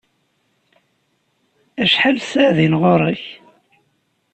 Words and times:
Acḥal 1.83 2.17
ssaɛa 2.21 2.51
din 2.57 2.75
ɣur-k? 2.81 3.23